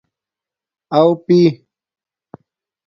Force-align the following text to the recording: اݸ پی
اݸ 0.99 1.09
پی 1.25 1.39